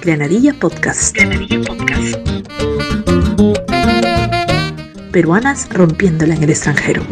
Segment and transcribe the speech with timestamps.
[0.00, 1.14] Granadilla Podcast.
[1.14, 2.16] Granadilla Podcast.
[5.12, 7.02] Peruanas rompiéndola en el extranjero.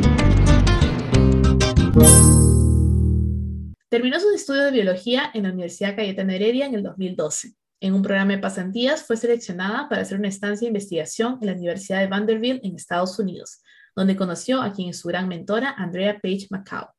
[3.91, 7.55] Terminó sus estudios de biología en la Universidad Cayetana Heredia en el 2012.
[7.81, 11.53] En un programa de pasantías fue seleccionada para hacer una estancia de investigación en la
[11.53, 13.61] Universidad de Vanderbilt en Estados Unidos,
[13.95, 16.96] donde conoció a quien es su gran mentora, Andrea Page Macau.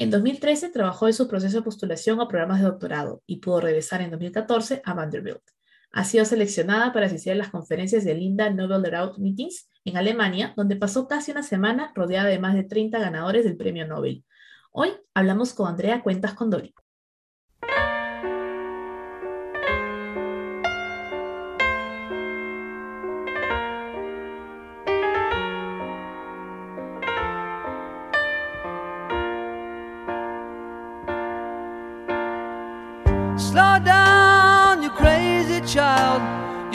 [0.00, 4.00] En 2013 trabajó en su proceso de postulación a programas de doctorado y pudo regresar
[4.00, 5.42] en 2014 a Vanderbilt.
[5.92, 10.54] Ha sido seleccionada para asistir a las conferencias de Linda Nobel Laureate Meetings en Alemania,
[10.56, 14.24] donde pasó casi una semana rodeada de más de 30 ganadores del premio Nobel.
[14.72, 16.74] Hoy hablamos con Andrea Cuentas Condori.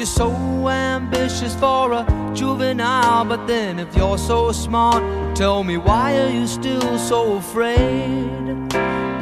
[0.05, 5.01] You're so ambitious for a juvenile, but then if you're so smart,
[5.35, 8.29] tell me why are you still so afraid?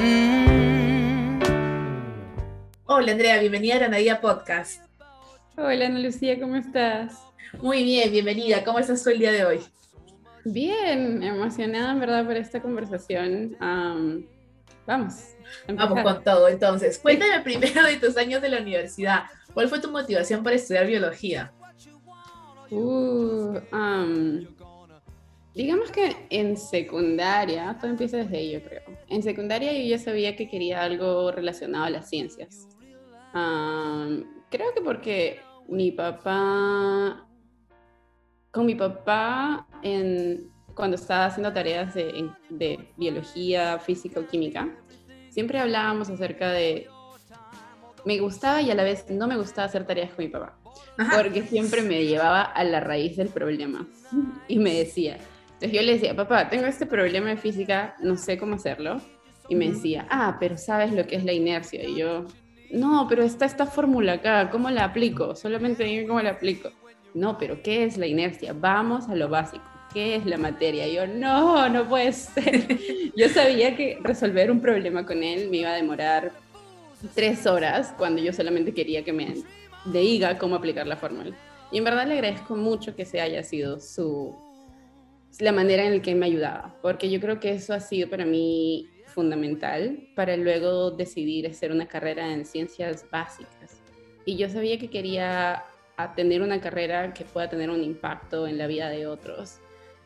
[0.04, 1.40] Mm.
[2.84, 4.82] Hola Andrea, bienvenida a Granadilla Podcast.
[5.56, 7.14] Hola Ana Lucía, ¿cómo estás?
[7.62, 8.66] Muy bien, bienvenida.
[8.66, 9.62] ¿Cómo estás tú el día de hoy?
[10.44, 13.56] Bien, emocionada en verdad por esta conversación.
[14.86, 15.30] vamos.
[15.68, 17.00] Vamos con todo entonces.
[17.00, 19.24] Cuéntame primero de tus años de la universidad.
[19.54, 21.54] ¿Cuál fue tu motivación para estudiar biología?
[22.72, 23.60] Uh,
[25.54, 28.82] digamos que en secundaria, todo empieza desde ahí, yo creo.
[29.10, 32.68] En secundaria yo ya sabía que quería algo relacionado a las ciencias.
[33.32, 37.28] creo que porque mi papá,
[38.52, 44.76] con mi papá, en, cuando estaba haciendo tareas de, de biología, física o química,
[45.30, 46.88] siempre hablábamos acerca de
[48.06, 50.58] me gustaba y a la vez no me gustaba hacer tareas con mi papá.
[51.16, 53.88] Porque siempre me llevaba a la raíz del problema.
[54.48, 55.18] Y me decía,
[55.54, 59.02] entonces yo le decía, papá, tengo este problema de física, no sé cómo hacerlo.
[59.48, 61.84] Y me decía, ah, pero sabes lo que es la inercia.
[61.88, 62.26] Y yo,
[62.72, 65.36] no, pero está esta fórmula acá, ¿cómo la aplico?
[65.36, 66.72] Solamente dime cómo la aplico.
[67.14, 68.54] No, pero ¿qué es la inercia?
[68.54, 69.64] Vamos a lo básico.
[69.94, 70.88] ¿Qué es la materia?
[70.88, 72.68] Y yo, no, no puede ser.
[73.16, 76.32] yo sabía que resolver un problema con él me iba a demorar
[77.14, 79.34] tres horas cuando yo solamente quería que me
[79.86, 81.36] diga cómo aplicar la fórmula.
[81.72, 84.36] Y en verdad le agradezco mucho que se haya sido su
[85.40, 88.24] la manera en la que me ayudaba, porque yo creo que eso ha sido para
[88.24, 93.82] mí fundamental para luego decidir hacer una carrera en ciencias básicas.
[94.26, 95.64] Y yo sabía que quería
[96.16, 99.60] tener una carrera que pueda tener un impacto en la vida de otros.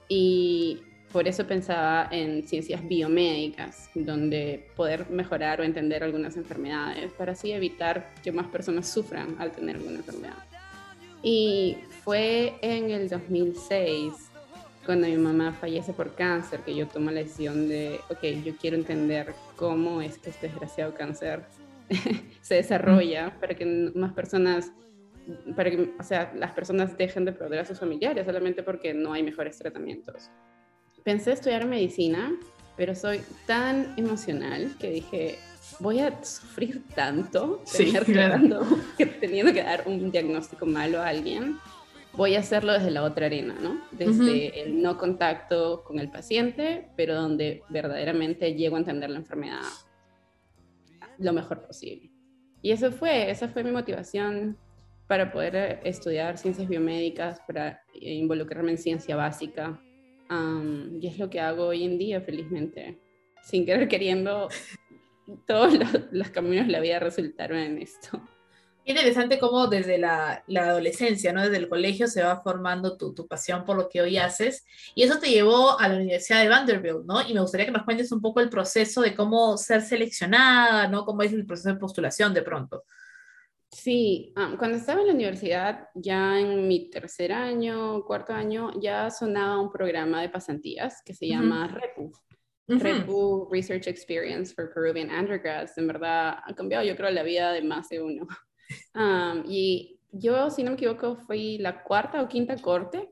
[0.07, 0.81] Y
[1.11, 7.51] por eso pensaba en ciencias biomédicas, donde poder mejorar o entender algunas enfermedades para así
[7.51, 10.35] evitar que más personas sufran al tener alguna enfermedad.
[11.23, 14.13] Y fue en el 2006,
[14.85, 18.75] cuando mi mamá fallece por cáncer, que yo tomo la decisión de, ok, yo quiero
[18.75, 21.43] entender cómo es que este desgraciado cáncer
[22.41, 23.65] se desarrolla para que
[23.95, 24.71] más personas
[25.57, 29.11] para que, o sea, las personas dejen de perder a sus familiares solamente porque no
[29.11, 30.29] hay mejores tratamientos
[31.07, 32.37] pensé estudiar medicina,
[32.75, 35.39] pero soy tan emocional que dije,
[35.79, 37.63] voy a sufrir tanto
[39.21, 41.59] teniendo que dar un diagnóstico malo a alguien.
[42.11, 43.79] Voy a hacerlo desde la otra arena, ¿no?
[43.91, 49.61] Desde el no contacto con el paciente, pero donde verdaderamente llego a entender la enfermedad
[51.19, 52.11] lo mejor posible.
[52.61, 54.57] Y eso fue, esa fue mi motivación
[55.07, 59.81] para poder estudiar ciencias biomédicas, para involucrarme en ciencia básica,
[60.29, 62.99] y es lo que hago hoy en día, felizmente.
[63.43, 64.49] Sin querer queriendo,
[65.45, 65.73] todos
[66.11, 68.21] los, caminos de la vida resultaron en esto.
[68.85, 71.41] interesante cómo desde la, adolescencia, ¿no?
[71.41, 74.65] Desde el colegio se va formando tu, tu, pasión por lo que hoy haces.
[74.95, 77.21] Y eso te llevó a la Universidad de Vanderbilt, ¿no?
[77.27, 81.05] Y me gustaría que nos cuentes un poco el proceso de cómo ser seleccionada, ¿no?
[81.05, 82.83] Cómo es el proceso de postulación de pronto.
[83.69, 89.59] Sí, cuando estaba en la universidad, ya en mi tercer año, cuarto año, ya sonaba
[89.59, 92.11] un programa de pasantías que se llama REPU.
[92.69, 95.77] REPU Research Experience for Peruvian Undergrads.
[95.77, 98.25] En verdad ha cambiado, yo creo, la vida de más de uno.
[99.45, 103.09] y yo, si no me equivoco, fui la cuarta o quinta corte,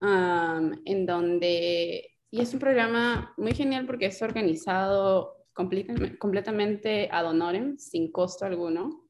[0.00, 8.10] en donde, y es un programa muy genial porque es organizado completamente ad honorem, sin
[8.10, 9.01] costo alguno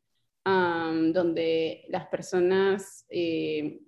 [0.44, 3.80] donde las personas eh,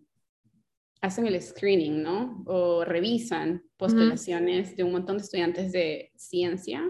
[1.00, 2.42] hacen el screening, ¿no?
[2.46, 6.82] O revisan postulaciones de un montón de estudiantes de ciencia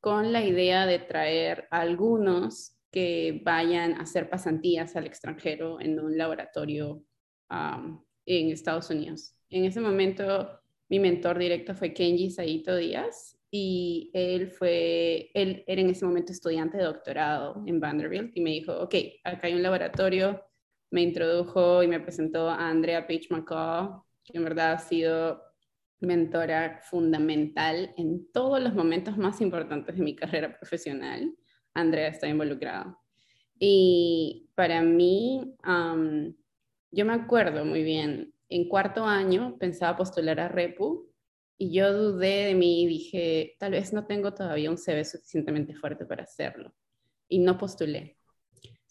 [0.00, 5.98] con la idea de traer a algunos que vayan a hacer pasantías al extranjero en
[5.98, 7.02] un laboratorio
[7.50, 9.34] en Estados Unidos.
[9.48, 15.80] En ese momento, mi mentor directo fue Kenji Saito Díaz y él fue, él era
[15.80, 19.62] en ese momento estudiante de doctorado en Vanderbilt y me dijo, ok, acá hay un
[19.62, 20.42] laboratorio,
[20.90, 25.40] me introdujo y me presentó a Andrea Page McCall, que en verdad ha sido
[26.00, 31.32] mentora fundamental en todos los momentos más importantes de mi carrera profesional.
[31.74, 32.98] Andrea está involucrada.
[33.56, 35.54] Y para mí,
[36.90, 41.13] yo me acuerdo muy bien, en cuarto año pensaba postular a Repu
[41.58, 45.74] y yo dudé de mí y dije, tal vez no tengo todavía un CV suficientemente
[45.74, 46.74] fuerte para hacerlo.
[47.28, 48.16] Y no postulé.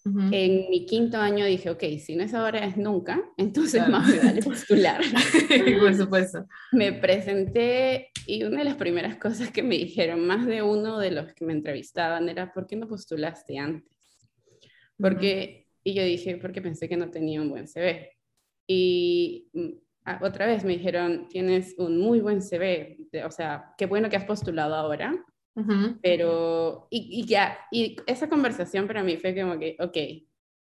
[0.05, 4.19] En mi quinto año dije, ok, si no es ahora es nunca, entonces más me
[4.19, 5.01] vale postular.
[5.79, 6.45] Por supuesto.
[6.73, 11.11] Me presenté y una de las primeras cosas que me dijeron, más de uno de
[11.11, 14.27] los que me entrevistaban, era, ¿por qué no postulaste antes?
[14.97, 18.11] Porque, y yo dije, porque pensé que no tenía un buen CV.
[18.67, 19.69] Y mm,
[20.21, 24.25] otra vez me dijeron, tienes un muy buen CV, o sea, qué bueno que has
[24.25, 25.13] postulado ahora,
[26.01, 29.97] pero, y, y, ya, y esa conversación para mí fue como que, ok,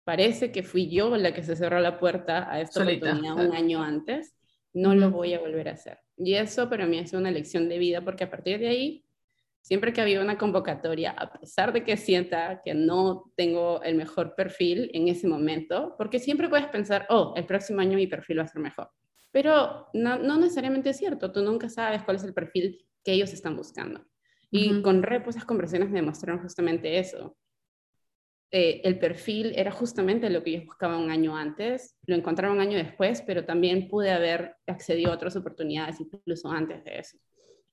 [0.04, 3.82] parece que fui yo la que se cerró la puerta a esta oportunidad un año
[3.82, 4.36] antes,
[4.72, 5.98] no lo voy a volver a hacer.
[6.16, 9.04] Y eso para mí es una lección de vida, porque a partir de ahí,
[9.62, 14.34] siempre que había una convocatoria, a pesar de que sienta que no tengo el mejor
[14.36, 18.42] perfil en ese momento, porque siempre puedes pensar, oh, el próximo año mi perfil va
[18.44, 18.90] a ser mejor.
[19.36, 23.34] Pero no, no necesariamente es cierto, tú nunca sabes cuál es el perfil que ellos
[23.34, 24.02] están buscando.
[24.50, 27.36] Y con Repo esas conversaciones me demostraron justamente eso.
[28.50, 32.62] Eh, el perfil era justamente lo que ellos buscaban un año antes, lo encontraron un
[32.62, 37.18] año después, pero también pude haber accedido a otras oportunidades incluso antes de eso.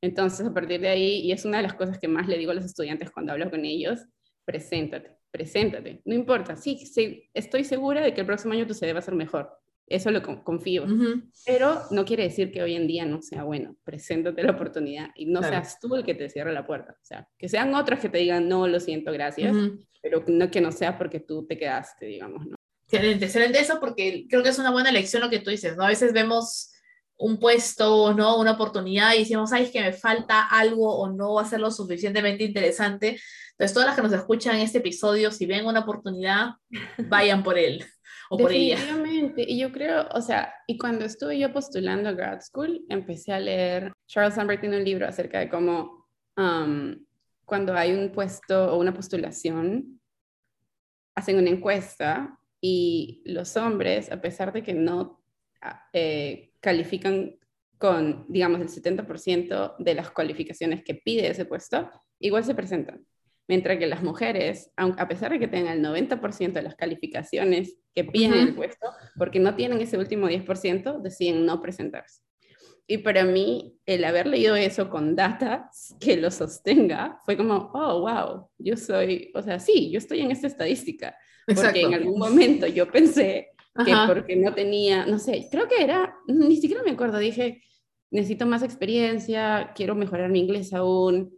[0.01, 2.51] Entonces, a partir de ahí, y es una de las cosas que más le digo
[2.51, 4.01] a los estudiantes cuando hablo con ellos,
[4.44, 6.01] preséntate, preséntate.
[6.04, 9.01] No importa, sí, sí estoy segura de que el próximo año tu CD va a
[9.01, 9.62] ser mejor.
[9.88, 10.85] Eso lo confío.
[11.45, 13.75] Pero no quiere decir que hoy en día no sea bueno.
[13.83, 16.94] Preséntate la oportunidad y no seas tú el que te cierre la puerta.
[16.94, 19.56] O sea, que sean otros que te digan, no, lo siento, gracias,
[20.01, 22.56] pero no que no sea porque tú te quedaste, digamos, ¿no?
[22.88, 25.83] Excelente, excelente eso porque creo que es una buena lección lo que tú dices, ¿no?
[25.83, 26.71] A veces vemos
[27.18, 28.39] un puesto, ¿no?
[28.39, 31.59] Una oportunidad y decimos, ay, es que me falta algo o no va a ser
[31.59, 33.19] lo suficientemente interesante.
[33.51, 36.51] Entonces, todas las que nos escuchan en este episodio, si ven una oportunidad,
[37.09, 37.86] vayan por él.
[38.38, 43.33] Definitivamente, y yo creo, o sea, y cuando estuve yo postulando a grad school, empecé
[43.33, 46.07] a leer, Charles Sandberg tiene un libro acerca de cómo
[46.38, 46.95] um,
[47.45, 50.00] cuando hay un puesto o una postulación,
[51.15, 55.21] hacen una encuesta y los hombres, a pesar de que no
[55.62, 57.36] ah, eh, califican
[57.77, 61.89] con, digamos, el 70% de las cualificaciones que pide ese puesto,
[62.19, 63.06] igual se presentan.
[63.47, 68.03] Mientras que las mujeres, a pesar de que tengan el 90% de las calificaciones que
[68.03, 68.87] piden el puesto,
[69.17, 72.21] porque no tienen ese último 10%, deciden no presentarse.
[72.85, 75.69] Y para mí, el haber leído eso con data
[75.99, 80.31] que lo sostenga, fue como, oh, wow, yo soy, o sea, sí, yo estoy en
[80.31, 81.15] esta estadística.
[81.45, 83.49] Porque en algún momento yo pensé
[83.85, 87.61] que porque no tenía, no sé, creo que era, ni siquiera me acuerdo, dije,
[88.11, 91.37] necesito más experiencia, quiero mejorar mi inglés aún,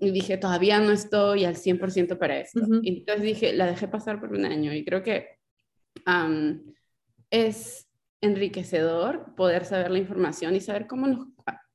[0.00, 2.60] y dije, todavía no estoy al 100% para esto.
[2.82, 5.37] Y entonces dije, la dejé pasar por un año y creo que
[7.30, 7.88] es
[8.20, 11.26] enriquecedor poder saber la información y saber cómo, nos,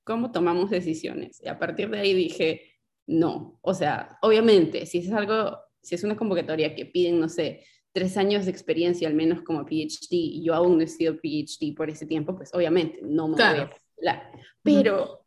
[0.03, 1.41] cómo tomamos decisiones.
[1.41, 2.61] Y a partir de ahí dije,
[3.07, 7.65] no, o sea, obviamente, si es algo, si es una convocatoria que piden, no sé,
[7.91, 11.75] tres años de experiencia al menos como PhD y yo aún no he sido PhD
[11.75, 14.31] por ese tiempo, pues obviamente no me voy a
[14.63, 15.25] Pero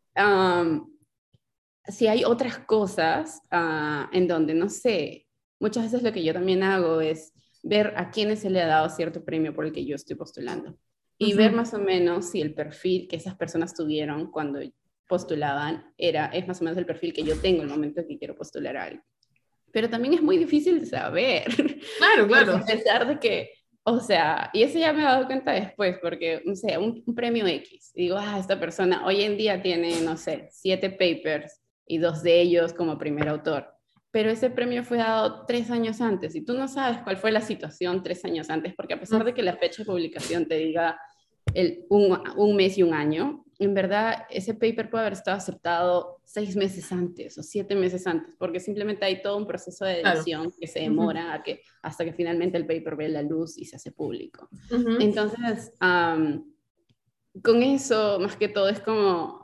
[1.87, 5.27] si hay otras cosas ah, en donde, no sé,
[5.59, 7.33] muchas veces lo que yo también hago es
[7.67, 10.77] ver a quiénes se le ha dado cierto premio por el que yo estoy postulando
[11.17, 14.59] y ver más o menos si el perfil que esas personas tuvieron cuando
[15.07, 18.07] postulaban era, es más o menos el perfil que yo tengo en el momento en
[18.07, 19.03] que quiero postular a algo.
[19.71, 21.45] Pero también es muy difícil de saber.
[21.97, 22.55] Claro, claro.
[22.57, 23.51] a pesar de que,
[23.83, 27.15] o sea, y eso ya me he dado cuenta después, porque, no sé, un, un
[27.15, 31.97] premio X, digo, ah, esta persona hoy en día tiene, no sé, siete papers y
[31.97, 33.76] dos de ellos como primer autor.
[34.17, 37.39] Pero ese premio fue dado tres años antes y tú no sabes cuál fue la
[37.39, 40.99] situación tres años antes, porque a pesar de que la fecha de publicación te diga
[41.53, 46.19] el, un, un, mes y un año, en verdad ese paper puede haber estado aceptado
[46.23, 50.51] seis meses antes o siete meses antes, porque simplemente hay todo un proceso de edición
[50.59, 53.75] que se demora a que, hasta que finalmente el paper ve la luz y se
[53.75, 54.49] hace público.
[54.99, 59.43] Entonces, con eso, más que todo, es como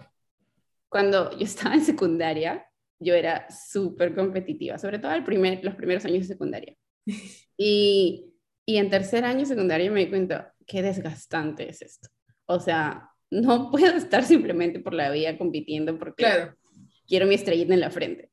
[0.90, 2.66] cuando yo estaba en secundaria,
[3.04, 6.76] yo era súper competitiva, sobre todo el primer, los primeros años de secundaria.
[7.56, 8.34] Y,
[8.66, 12.10] y en tercer año de secundaria me di cuenta, qué desgastante es esto.
[12.46, 16.56] O sea, no puedo estar simplemente por la vida compitiendo porque Claro.
[17.08, 18.32] quiero mi estrellita en la frente.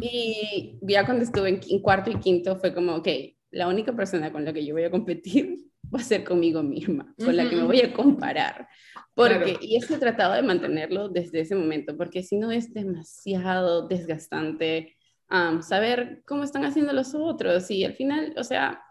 [0.00, 3.08] Y ya cuando estuve en, cuarto y quinto fue como, ok,
[3.50, 5.58] la única persona con la que yo voy a competir
[5.94, 8.68] va a ser conmigo misma, con la que me voy a comparar.
[9.14, 9.58] Porque, Claro.
[9.60, 14.96] Y eso he tratado de mantenerlo desde ese momento, porque si no es demasiado desgastante
[15.28, 17.70] am, saber cómo están haciendo los otros.
[17.70, 18.82] Y al final, o sea,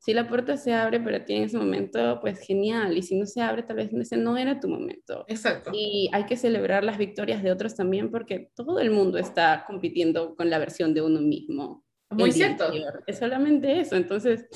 [0.00, 2.96] si la puerta se abre para ti en ese momento, pues genial.
[2.96, 5.24] Y si no se abre, tal vez ese no era tu momento.
[5.28, 5.70] Exacto.
[5.74, 10.34] Y hay que celebrar las victorias de otros también porque todo el mundo está compitiendo
[10.36, 11.84] con la versión de uno mismo.
[12.10, 12.72] Muy cierto.
[13.06, 13.94] Es solamente eso.
[13.94, 14.46] Entonces,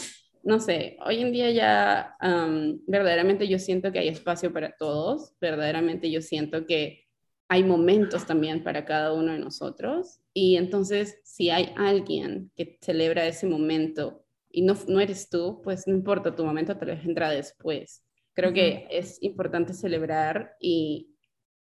[0.45, 5.33] no sé, hoy en día ya am, verdaderamente yo siento que hay espacio para todos.
[5.41, 7.05] Verdaderamente yo siento que
[7.49, 10.21] hay momentos también para cada uno de nosotros.
[10.33, 15.87] Y entonces, si hay alguien que celebra ese momento y no, no eres tú, pues
[15.87, 18.05] no importa, tu momento tal vez entra después.
[18.35, 21.14] Creo que es importante celebrar y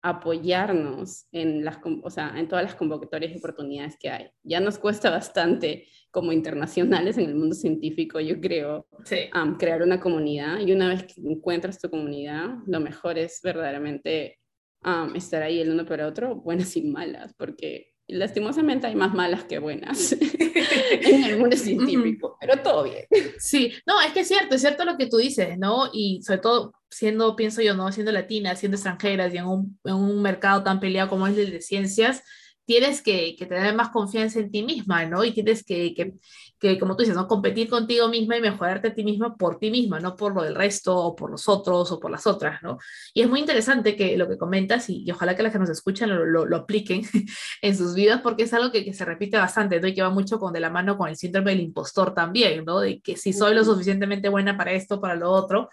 [0.10, 4.28] apoyarnos en, las, o sea, en todas las convocatorias y oportunidades que hay.
[4.44, 9.30] Ya nos cuesta bastante como internacionales en el mundo científico, yo creo, Sí.
[9.60, 14.40] crear una comunidad y una vez que encuentras tu comunidad, lo mejor es verdaderamente
[14.82, 19.44] am, estar ahí el uno para otro, buenas y malas, porque lastimosamente hay más malas
[19.44, 20.14] que buenas
[21.02, 23.06] en el mundo científico, pero todo bien.
[23.38, 25.90] Sí, no, es que es cierto, es cierto lo que tú dices, ¿no?
[25.94, 27.92] Y sobre todo siendo, pienso yo, ¿no?
[27.92, 31.52] Siendo latina, siendo extranjeras y en un, en un mercado tan peleado como es el
[31.52, 32.24] de ciencias,
[32.66, 35.24] tienes que, que tener más confianza en ti misma, ¿no?
[35.24, 36.14] Y tienes que, que,
[36.60, 37.28] que, como tú dices, ¿no?
[37.28, 40.56] Competir contigo misma y mejorarte a ti misma por ti misma, no por lo del
[40.56, 42.78] resto o por los otros o por las otras, ¿no?
[43.14, 45.70] Y es muy interesante que lo que comentas y, y ojalá que las que nos
[45.70, 47.02] escuchan lo, lo, lo apliquen
[47.62, 49.88] en sus vidas porque es algo que, que, se repite bastante, ¿no?
[49.88, 52.80] Y que va mucho con de la mano con el síndrome del impostor también, ¿no?
[52.80, 55.70] De que si soy lo suficientemente buena para esto, para lo otro,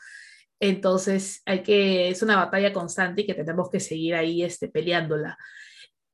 [0.61, 5.37] entonces hay que, es una batalla constante y que tenemos que seguir ahí este, peleándola.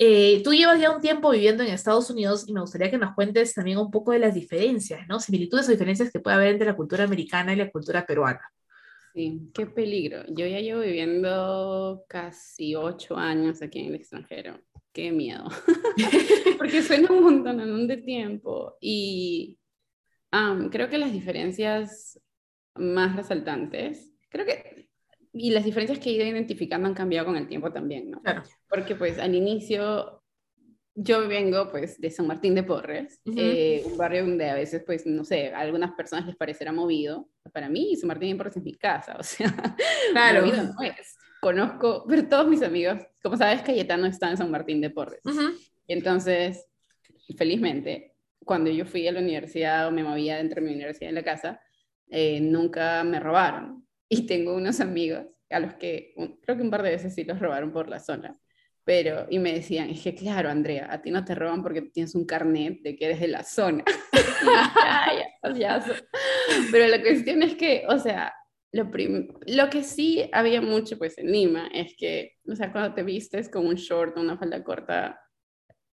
[0.02, 3.14] Eh, tú llevas ya un tiempo viviendo en Estados Unidos y me gustaría que nos
[3.14, 5.20] cuentes también un poco de las diferencias, ¿no?
[5.20, 8.40] Similitudes o diferencias que puede haber entre la cultura americana y la cultura peruana.
[9.12, 10.22] Sí, qué peligro.
[10.28, 14.58] Yo ya llevo viviendo casi ocho años aquí en el extranjero.
[14.90, 15.44] Qué miedo.
[16.56, 18.78] Porque suena un montón de tiempo.
[18.80, 19.58] Y
[20.32, 22.18] um, creo que las diferencias
[22.74, 24.79] más resaltantes, creo que,
[25.32, 28.20] y las diferencias que he ido identificando han cambiado con el tiempo también, ¿no?
[28.22, 28.42] Claro.
[28.68, 30.22] Porque pues al inicio
[30.94, 33.38] yo vengo pues de San Martín de Porres, uh -huh.
[33.38, 37.28] eh, un barrio donde a veces pues no sé, a algunas personas les parecerá movido,
[37.52, 39.54] para mí San Martín de Porres es mi casa, o sea,
[40.12, 40.44] claro.
[40.44, 41.16] movido no es.
[41.40, 45.24] Conozco, pero todos mis amigos, como sabes, Cayetano está en San Martín de Porres.
[45.24, 45.58] Uh -huh.
[45.88, 46.66] Entonces,
[47.38, 51.14] felizmente, cuando yo fui a la universidad o me movía dentro de mi universidad en
[51.14, 51.60] la casa,
[52.10, 53.86] eh, nunca me robaron.
[54.10, 57.24] Y tengo unos amigos a los que un, creo que un par de veces sí
[57.24, 58.38] los robaron por la zona.
[58.84, 62.14] Pero, y me decían, es que claro, Andrea, a ti no te roban porque tienes
[62.14, 63.84] un carnet de que eres de la zona.
[64.44, 65.84] ya, ya, ya.
[66.72, 68.34] Pero la cuestión es que, o sea,
[68.72, 68.90] lo,
[69.46, 73.48] lo que sí había mucho pues en Lima es que, o sea, cuando te vistes
[73.48, 75.20] con un short o una falda corta,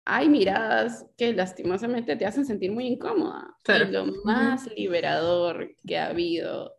[0.06, 3.58] hay miradas que lastimosamente te hacen sentir muy incómoda.
[3.64, 3.90] Claro.
[3.90, 6.77] Y lo más liberador que ha habido,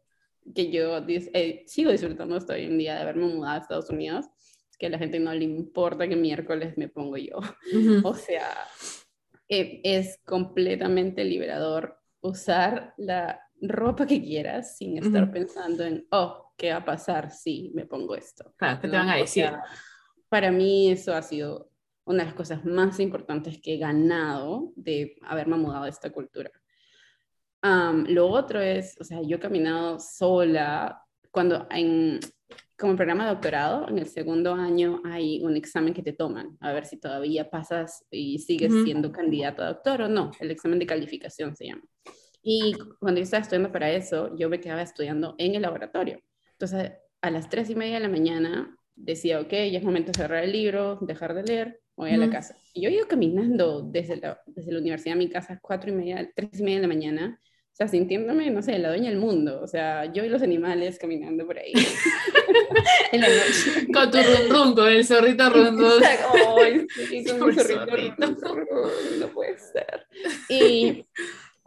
[0.55, 4.27] que yo eh, sigo disfrutando hasta hoy en día de haberme mudado a Estados Unidos,
[4.79, 7.39] que a la gente no le importa que miércoles me pongo yo.
[7.39, 8.01] Uh -huh.
[8.05, 8.49] O sea,
[9.49, 15.33] eh, es completamente liberador usar la ropa que quieras sin estar uh -huh.
[15.33, 18.55] pensando en, oh, ¿qué va a pasar si me pongo esto?
[18.57, 18.93] Claro, ¿qué ¿no?
[18.93, 19.45] te van a decir?
[19.45, 19.63] O sea,
[20.29, 21.71] para mí eso ha sido
[22.05, 26.51] una de las cosas más importantes que he ganado de haberme mudado a esta cultura.
[27.63, 32.21] Um, lo otro es, o sea, yo he caminado sola cuando en,
[32.79, 36.73] como programa de doctorado, en el segundo año hay un examen que te toman, a
[36.73, 38.85] ver si todavía pasas y sigues uh -huh.
[38.85, 41.83] siendo candidato a doctor o no, el examen de calificación se llama.
[42.43, 46.21] Y cuando yo estaba estudiando para eso, yo me quedaba estudiando en el laboratorio.
[46.53, 50.19] Entonces, a las tres y media de la mañana decía, ok, ya es momento de
[50.19, 52.57] cerrar el libro, dejar de leer, voy a la casa.
[52.73, 56.31] Y yo iba caminando desde la, desde la universidad a mi casa, cuatro y media,
[56.35, 57.41] tres y media de la mañana,
[57.79, 59.61] sea, sintiéndome, no sé, la dueña del mundo.
[59.63, 61.73] O sea, yo y los animales caminando por ahí.
[63.13, 63.87] en la noche.
[63.93, 65.91] Con tu rum rum, con el zorrito rum rum.
[67.09, 69.21] Sí, con el zorrito rum rum.
[69.21, 70.07] No puede ser.
[70.49, 71.05] Y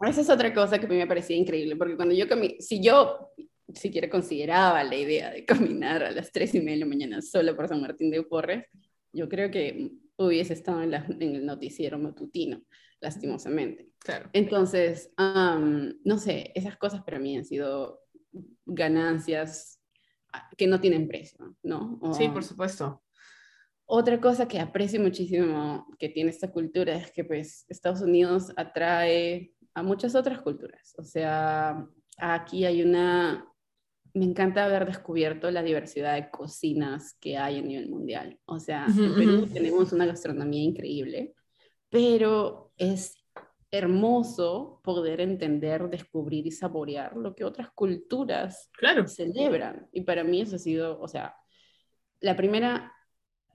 [0.06, 2.82] esa es otra cosa que a mí me parecía increíble, porque cuando yo caminé, si
[2.82, 3.30] yo
[3.72, 7.54] siquiera consideraba la idea de caminar a las tres y media de la mañana sola
[7.56, 8.66] por San Martín de Porres,
[9.12, 12.60] yo creo que hubiese estado en, la- en el noticiero matutino,
[13.02, 13.90] lastimosamente.
[13.98, 14.30] Claro.
[14.32, 18.00] Entonces, am, no sé, esas cosas para mí han sido
[18.64, 19.80] ganancias
[20.32, 22.00] ah, que no tienen precio, ¿no?
[22.16, 23.02] Sí, O- por supuesto.
[23.84, 29.52] Otra cosa que aprecio muchísimo que tiene esta cultura es que pues Estados Unidos atrae
[29.74, 30.94] a muchas otras culturas.
[30.96, 31.86] O sea,
[32.18, 33.46] aquí hay una...
[34.14, 38.38] Me encanta haber descubierto la diversidad de cocinas que hay a nivel mundial.
[38.46, 39.54] O sea, Ujú, en Perú ujú.
[39.54, 41.34] tenemos una gastronomía increíble,
[41.92, 43.14] pero es
[43.70, 49.06] hermoso poder entender, descubrir y saborear lo que otras culturas Claro.
[49.06, 49.88] celebran.
[49.92, 51.36] Y para mí eso ha sido, o sea,
[52.20, 52.92] la primera,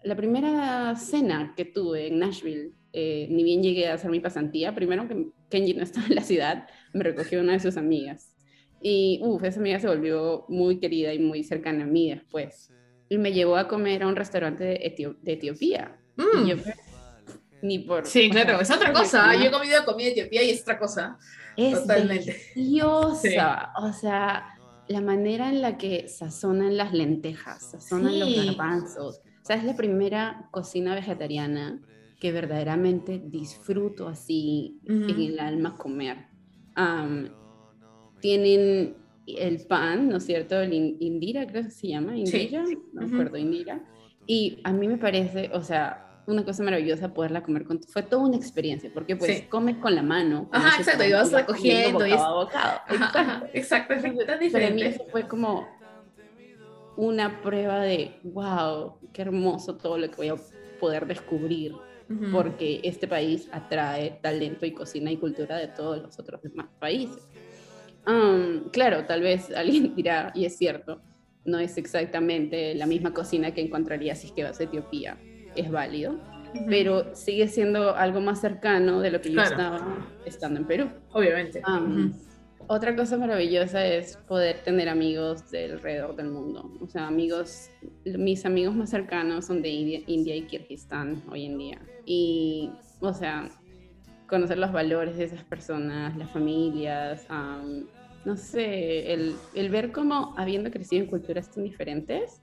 [0.03, 4.74] la primera cena que tuve en Nashville, eh, ni bien llegué a hacer mi pasantía,
[4.75, 8.36] primero que Kenji no estaba en la ciudad, me recogió una de sus amigas.
[8.82, 12.72] Y, uff, esa amiga se volvió muy querida y muy cercana a mí después.
[13.10, 16.00] Y me llevó a comer a un restaurante de, Etio- de Etiopía.
[16.15, 16.46] Mm.
[16.46, 16.56] Y yo,
[17.62, 18.06] ni por...
[18.06, 19.36] Sí, claro, sea, es otra cosa.
[19.36, 21.18] Yo he comido comida etiopía y es otra cosa.
[21.56, 22.32] es Totalmente.
[22.56, 23.72] deliciosa.
[23.80, 24.48] O sea,
[24.88, 28.46] la manera en la que sazonan las lentejas, sazonan los Sí.
[28.46, 29.22] garbanzos.
[29.42, 31.82] O sea, es la primera cocina vegetariana
[32.20, 35.10] que verdaderamente disfruto así Ujú.
[35.10, 36.26] en el alma comer.
[36.76, 37.30] Am,
[38.20, 38.96] tienen
[39.28, 40.60] el pan, ¿no es cierto?
[40.60, 43.16] El in- indira, creo que se llama, indira, no me Ujú.
[43.16, 43.84] acuerdo, indira.
[44.26, 47.81] Y a mí me parece, o sea, una cosa maravillosa poderla comer con...
[47.84, 49.41] Fue toda una experiencia, porque pues Sí.
[49.43, 50.50] comes con la mano.
[50.50, 52.79] con Ajá, exacto, y vas recogiendo y es- a bocado.
[52.89, 53.19] Exacto.
[53.19, 54.88] ajá, exacto, es Para mí diferente.
[54.88, 55.67] eso fue como
[56.98, 60.36] una prueba de, wow, qué hermoso todo lo que voy a
[60.79, 61.74] poder descubrir,
[62.10, 62.31] Ujú.
[62.31, 67.27] porque este país atrae talento y cocina y cultura de todos los otros demás países.
[68.05, 71.01] Am, claro, tal vez alguien dirá, y es cierto,
[71.46, 75.17] no es exactamente la misma cocina que encontrarías si es que vas a Etiopía,
[75.58, 76.20] es válido,
[76.68, 79.50] pero sigue siendo algo más cercano de lo que yo Claro.
[79.52, 80.90] estaba estando en Perú.
[81.12, 81.62] Obviamente.
[82.70, 86.70] Otra cosa maravillosa es poder tener amigos de alrededor del mundo.
[86.81, 87.70] O sea, amigos,
[88.03, 91.81] mis amigos más cercanos son de India, India y Kirguistán hoy en día.
[92.05, 93.48] Y, o sea,
[94.27, 97.86] conocer los valores de esas personas, las familias, am,
[98.25, 102.42] no sé, el, el ver cómo, habiendo crecido en culturas tan diferentes,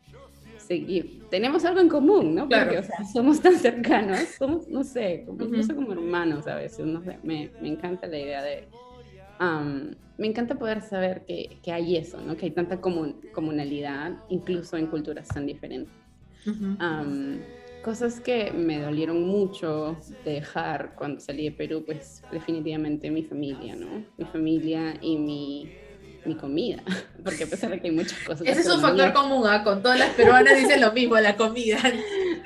[0.68, 2.42] segui- tenemos algo en común, ¿no?
[2.48, 2.80] Porque, Claro.
[2.80, 7.02] o sea, somos tan cercanos, somos, no sé, como, incluso como hermanos a veces, no
[7.04, 8.68] sé, me, me encanta la idea de...
[10.16, 12.36] me encanta poder saber que, que hay eso, ¿no?
[12.36, 15.94] Que hay tanta comun- comunalidad, incluso en culturas tan diferentes.
[17.82, 24.06] Cosas que me dolieron mucho dejar cuando salí de Perú, pues definitivamente mi familia, ¿no?
[24.16, 25.76] Mi familia y mi,
[26.24, 26.82] mi comida,
[27.24, 28.46] porque a pesar de que hay muchas cosas.
[28.46, 29.62] Ese es un factor común, ¿ah?
[29.62, 31.78] Con todas las peruanas dicen lo mismo, la comida.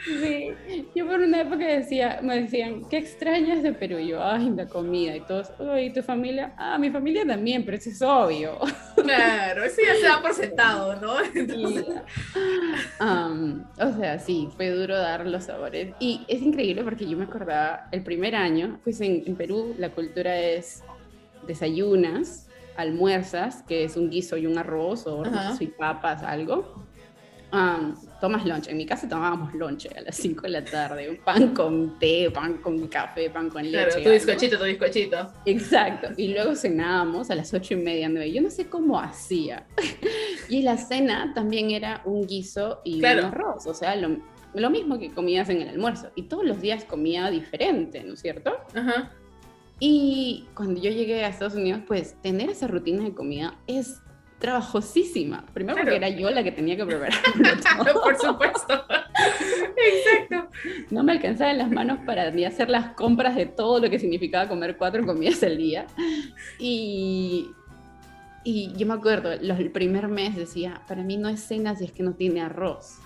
[0.04, 0.52] Sí,
[0.94, 3.98] yo por una época decía, me decían, ¿qué extrañas de Perú?
[3.98, 5.16] Y yo, ay, la comida.
[5.16, 6.54] Y todos, ay, ¿tu familia?
[6.56, 8.58] Ah, mi familia también, pero eso es obvio.
[8.98, 11.14] Claro, eso ya se da por sentado, ¿no?
[11.34, 11.86] Entonces,
[12.98, 15.94] Am, o sea, sí, fue duro dar los sabores.
[15.98, 19.90] Y es increíble porque yo me acordaba, el primer año, pues en, en Perú la
[19.90, 20.82] cultura es
[21.46, 22.47] desayunas,
[22.78, 26.86] almuerzas, que es un guiso y un arroz, o arroz y papas, algo.
[27.50, 28.68] Am, tomas lunch.
[28.68, 31.08] En mi casa tomábamos lunch a las 5 de la tarde.
[31.08, 33.72] Un pan con té, pan con café, pan con leche.
[33.72, 34.10] claro, tu algo.
[34.12, 35.32] bizcochito, tu bizcochito.
[35.46, 36.08] Exacto.
[36.18, 38.30] Y luego cenábamos a las ocho y media, nueve.
[38.32, 39.66] Yo no sé cómo hacía.
[40.50, 43.20] Y la cena también era un guiso y Claro.
[43.20, 43.66] un arroz.
[43.66, 44.16] O sea, lo,
[44.54, 46.10] lo mismo que comías en el almuerzo.
[46.16, 48.56] Y todos los días comía diferente, ¿no es cierto?
[48.74, 49.12] Ajá.
[49.80, 54.00] Y cuando yo llegué a Estados Unidos, pues tener esa rutina de comida es
[54.40, 55.44] trabajosísima.
[55.52, 55.90] Primero Claro.
[55.90, 57.14] porque era yo la que tenía que preparar.
[58.02, 58.84] Por supuesto.
[59.76, 60.48] Exacto.
[60.90, 64.48] No me alcanzaban las manos para ni hacer las compras de todo lo que significaba
[64.48, 65.86] comer cuatro comidas al día.
[66.58, 67.50] Y,
[68.44, 71.84] y yo me acuerdo, los, el primer mes decía, para mí no es cena si
[71.84, 72.98] es que no tiene arroz.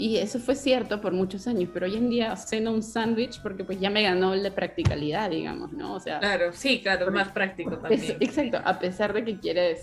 [0.00, 3.64] Y eso fue cierto por muchos años, pero hoy en día ceno un sándwich porque
[3.64, 5.94] pues ya me ganó la practicalidad, digamos, ¿no?
[5.94, 8.02] O sea, Claro, sí, claro, más práctico también.
[8.02, 9.82] es- exacto, a pesar de que quieres,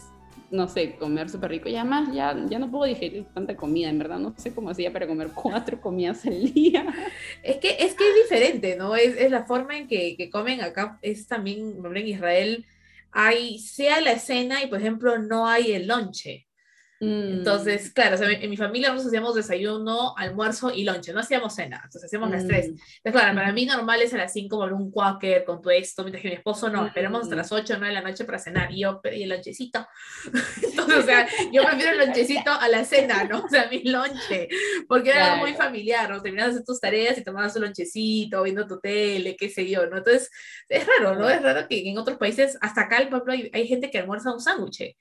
[0.49, 3.99] no sé, comer súper rico, y además ya, ya no puedo digerir tanta comida, en
[3.99, 6.85] verdad, no sé cómo hacía para comer cuatro comidas al día.
[7.43, 8.95] Es que, es que es diferente, ¿no?
[8.95, 12.65] Es, es la forma en que, que comen acá, es también, en Israel,
[13.11, 16.46] hay, sea la cena y, por ejemplo, no hay el lonche.
[16.99, 17.39] Mm.
[17.39, 21.53] Entonces, claro, o sea, en mi familia nosotros hacíamos desayuno, almuerzo y lonche, no hacíamos
[21.55, 22.67] cena, entonces hacíamos las tres.
[22.69, 22.71] Mm.
[22.71, 26.03] Entonces, claro, para mí normal es a las 5 comer un quaker con tu esto,
[26.03, 27.37] mientras que mi esposo no, esperamos hasta Mm.
[27.37, 29.87] las 8 o 9 de la noche para cenar y yo pedí el lonchecito.
[30.63, 33.43] Entonces, o sea, yo prefiero el lonchecito a la cena, ¿no?
[33.45, 34.47] O sea, mi lonche,
[34.87, 35.65] porque era algo muy Claro.
[35.65, 36.21] familiar, ¿no?
[36.21, 39.85] Terminabas de hacer tus tareas y tomabas tu lonchecito, viendo tu tele, qué sé yo,
[39.87, 39.97] ¿no?
[39.97, 40.29] Entonces,
[40.69, 41.29] es raro, ¿no?
[41.29, 44.33] Es raro que en otros países, hasta acá, por ejemplo, hay, hay gente que almuerza
[44.33, 44.95] un sándwich.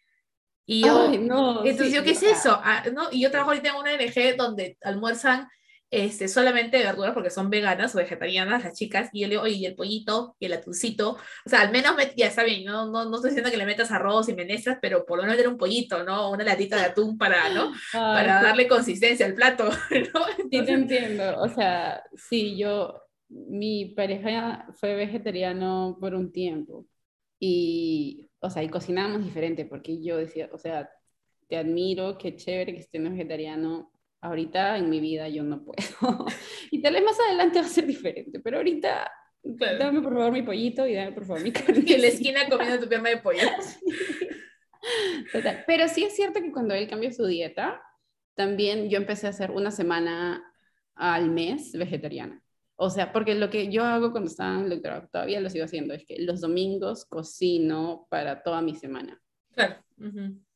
[0.66, 1.64] Y yo, Ay, no.
[1.64, 2.58] entonces, sí, ¿yo qué es eso?
[2.62, 3.08] Ah, ¿no?
[3.12, 5.48] Y yo trabajo ahorita en una ONG donde almuerzan
[5.90, 9.08] este, solamente verduras porque son veganas o vegetarianas las chicas.
[9.12, 11.12] Y yo le digo, oye, y el pollito y el atuncito.
[11.46, 13.92] O sea, al menos, ya está bien, no, no, no estoy diciendo que le metas
[13.92, 16.30] arroz y menestras, pero por lo menos meter un pollito, ¿no?
[16.30, 17.72] Una latita de atún para, ¿no?
[17.92, 18.44] ay, Para sí.
[18.44, 19.68] darle consistencia al plato,
[20.14, 20.20] ¿no?
[20.50, 21.38] Sí, te entiendo.
[21.40, 26.86] O sea, sí, yo, mi pareja fue vegetariano por un tiempo
[27.38, 30.90] y, o sea, y cocinábamos diferente porque yo decía, o sea,
[31.48, 33.92] te admiro, qué chévere que estés vegetariano.
[34.20, 35.76] Ahorita en mi vida yo no puedo.
[36.70, 39.10] Y tal vez más adelante va a ser diferente, pero ahorita
[39.58, 39.78] Claro.
[39.78, 41.84] dame por favor mi pollito y dame por favor mi carne.
[41.86, 43.42] en la esquina comiendo tu pierna de pollo.
[45.32, 45.64] Total.
[45.66, 47.80] Pero sí es cierto que cuando él cambió su dieta,
[48.34, 50.42] también yo empecé a hacer una semana
[50.94, 52.42] al mes vegetariana.
[52.76, 55.64] O sea, porque lo que yo hago cuando estaba en el doctorado, todavía lo sigo
[55.64, 59.20] haciendo, es que los domingos cocino para toda mi semana.
[59.54, 59.76] Claro.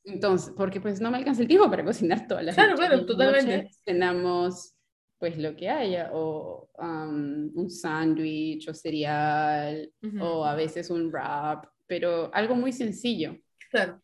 [0.04, 3.56] Entonces, porque pues no me alcanza el tiempo para cocinar todas las Claro, la totalmente.
[3.56, 4.74] noche Cenamos
[5.20, 11.66] pues lo que haya, o um, un sándwich, o cereal, o a veces un wrap,
[11.87, 13.37] pero algo muy sencillo.
[13.70, 14.00] Claro.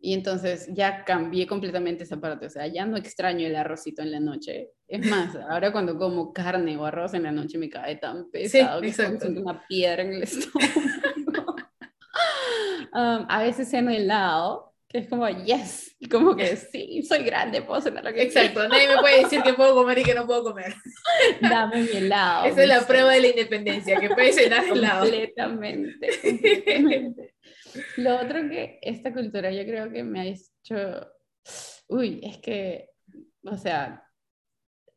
[0.00, 4.12] y entonces ya cambié completamente esa parte, o sea, ya no extraño el arrocito en
[4.12, 4.70] la noche.
[4.88, 8.80] Es más, ahora cuando como carne o arroz en la noche me cae tan pesado
[8.80, 9.26] que es como exacto.
[9.26, 11.56] siento una piedra en el estómago.
[12.92, 17.60] Am, a veces ceno helado, que es como, yes, y como que sí, soy grande,
[17.60, 20.26] puedo cenar lo que Exacto, nadie me puede decir que puedo comer y que no
[20.26, 20.74] puedo comer.
[21.42, 22.46] Dame mi helado.
[22.46, 25.02] Esa es la prueba de la independencia, que puedes cenar helado.
[25.02, 27.34] Completamente, completamente.
[27.98, 31.06] Lo otro que esta cultura yo creo que me ha hecho,
[31.88, 32.88] uy, es que,
[33.42, 34.07] o sea,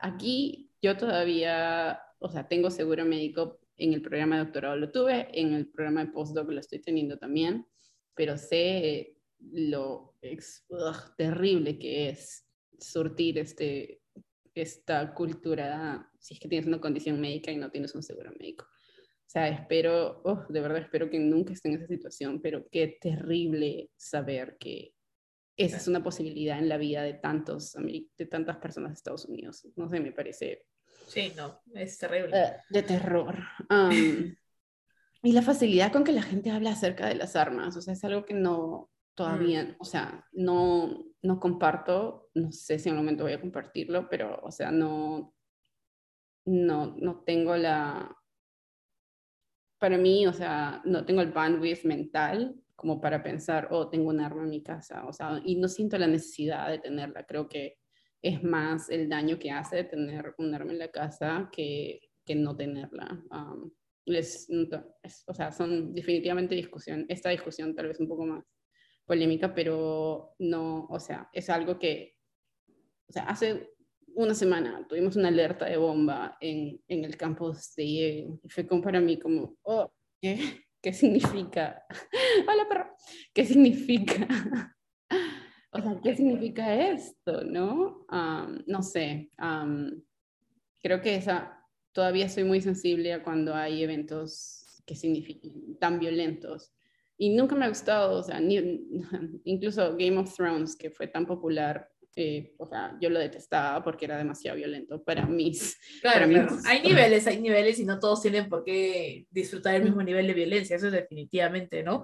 [0.02, 5.28] aquí yo todavía, o sea, tengo seguro médico en el programa de doctorado, lo tuve,
[5.40, 7.66] en el programa de postdoc lo estoy teniendo también,
[8.16, 12.48] pero sé lo ex- ugh, terrible que es
[12.80, 14.02] surtir este,
[14.54, 18.66] esta cultura si es que tienes una condición médica y no tienes un seguro médico.
[18.66, 22.98] O sea, espero, oh, de verdad espero que nunca esté en esa situación, pero qué
[23.02, 24.94] terrible saber que
[25.62, 29.68] esa es una posibilidad en la vida de, tantos, de tantas personas de Estados Unidos.
[29.76, 30.66] No sé, me parece
[31.08, 32.38] Sí, no, es terrible.
[32.38, 33.38] eh, de terror.
[35.24, 38.04] Y la facilidad con que la gente habla acerca de las armas, o sea, es
[38.04, 43.26] algo que no todavía, o sea, no, no comparto, no sé si en el momento
[43.26, 45.36] voy a compartirlo, pero, o sea, no,
[46.46, 48.18] no, no tengo la,
[49.78, 54.20] para mí, o sea, no tengo el bandwidth mental como para pensar, oh, tengo un
[54.20, 57.78] arma en mi casa, o sea, y no siento la necesidad de tenerla, creo que
[58.24, 62.58] es más el daño que hace tener un arma en la casa que, que no
[62.58, 63.24] tenerla.
[63.30, 63.72] Um,
[64.08, 64.50] es,
[65.04, 68.44] es- o sea, son definitivamente discusión, esta discusión tal vez un poco más
[69.06, 72.16] polémica, pero no, o sea, es algo que,
[73.08, 73.76] o sea, hace
[74.16, 78.66] una semana tuvimos una alerta de bomba en, en el campus de Yale y fue
[78.66, 81.84] como para mí como, oh, ¿qué, ¿Qué significa?
[82.48, 82.96] Hola, perro.
[83.34, 84.28] ¿Qué significa?
[85.72, 88.06] o sea, ¿qué significa esto, no?
[88.10, 89.30] Am, no sé.
[89.38, 90.02] am,
[90.82, 96.74] creo que esa, todavía soy muy sensible a cuando hay eventos que significan tan violentos.
[97.18, 98.88] Y nunca me ha gustado, o sea, ni-
[99.44, 104.06] incluso Game of Thrones, que fue tan popular, eh, o sea, yo lo detestaba porque
[104.06, 105.78] era demasiado violento para mis...
[106.02, 110.04] Claro, para Hay niveles, hay niveles y no todos tienen por qué disfrutar el mismo
[110.04, 112.04] nivel de violencia, eso es definitivamente, ¿no?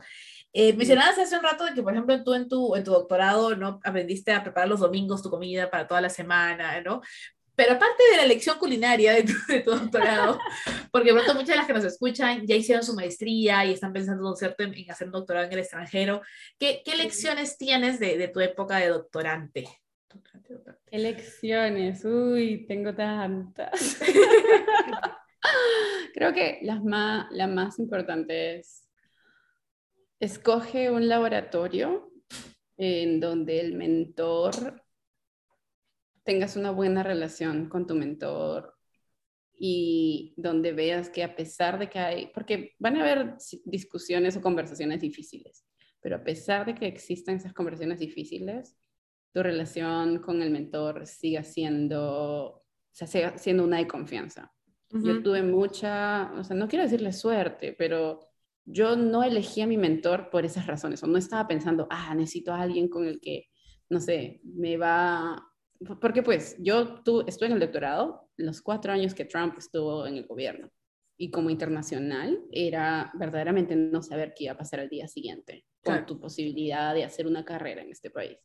[0.54, 3.56] Eh, mencionabas hace un rato de que, por ejemplo, tú en tu, en tu doctorado,
[3.56, 3.80] ¿no?
[3.84, 7.02] Aprendiste a preparar los domingos tu comida para toda la semana, ¿no?
[7.54, 10.40] Pero aparte de la lección culinaria de tu, de tu doctorado,
[10.92, 14.34] porque pronto muchas de las que nos escuchan ya hicieron su maestría y están pensando
[14.40, 16.22] en hacer un doctorado en el extranjero,
[16.58, 19.68] ¿qué, qué lecciones tienes de, de tu época de doctorante?
[20.92, 24.00] Elecciones, uy, tengo tantas.
[26.14, 28.88] Creo que las más, la más importante es,
[30.20, 32.12] escoge un laboratorio
[32.78, 34.84] en donde el mentor
[36.24, 38.74] tengas una buena relación con tu mentor
[39.60, 44.36] y donde veas que a pesar de que hay, porque van a haber si- discusiones
[44.38, 45.66] o conversaciones difíciles,
[46.02, 48.76] pero a pesar de que existan esas conversaciones difíciles,
[49.38, 54.52] tu relación con el mentor siga siendo, o sea, siga siendo una de confianza.
[54.90, 58.32] Yo tuve mucha, o sea, no quiero decirle suerte, pero
[58.66, 62.52] yo no elegí a mi mentor por esas razones, o no estaba pensando, ah, necesito
[62.52, 63.46] a alguien con el que,
[63.90, 65.48] no sé, me va...
[66.02, 70.18] Porque pues yo tu, estuve en el doctorado los cuatro años que Trump estuvo en
[70.18, 70.72] el gobierno
[71.16, 76.08] y como internacional era verdaderamente no saber qué iba a pasar al día siguiente con
[76.08, 78.40] tu posibilidad de hacer una carrera en este país.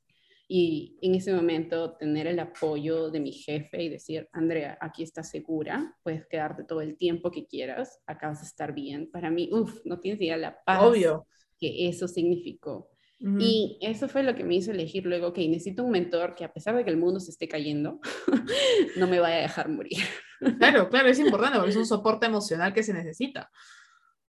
[0.54, 5.30] Y en ese momento tener el apoyo de mi jefe y decir, Andrea, aquí estás
[5.30, 9.10] segura, puedes quedarte todo el tiempo que quieras, acá vas a estar bien.
[9.10, 11.26] Para mí, uff, no tienes idea la paz Obvio.
[11.58, 12.90] que eso significó.
[13.38, 16.52] Y eso fue lo que me hizo elegir luego, ok, necesito un mentor que a
[16.52, 18.00] pesar de que el mundo se esté cayendo,
[18.96, 19.96] no me vaya a dejar morir.
[20.58, 23.48] Claro, claro, es importante porque es un soporte emocional que se necesita.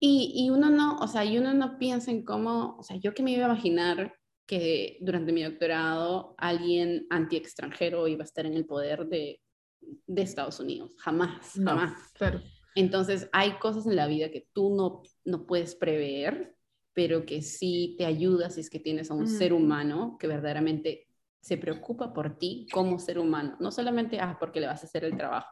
[0.01, 3.13] Y, y, uno no, o sea, y uno no piensa en cómo, o sea, yo
[3.13, 4.15] que me iba a imaginar
[4.49, 9.43] que durante mi doctorado alguien anti-extranjero iba a estar en el poder de,
[10.07, 10.93] de Estados Unidos.
[10.97, 12.11] Jamás, jamás.
[12.15, 12.41] Claro.
[12.75, 16.57] Entonces, hay cosas en la vida que tú no, no puedes prever,
[16.95, 21.07] pero que sí te ayuda si es que tienes a un ser humano que verdaderamente
[21.43, 23.55] se preocupa por ti como ser humano.
[23.61, 25.51] No solamente, ah, porque le vas a hacer el trabajo.